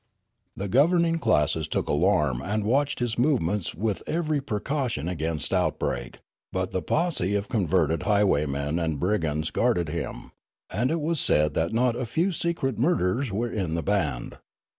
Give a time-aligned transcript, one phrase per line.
[0.57, 6.17] "The governing classes took alarm and watched his movements with every precaution against outbreak;
[6.51, 10.31] but the posse of converted highwaymen and brigands guarded him;
[10.71, 14.39] and it was said that not a few secret murderers were in the band.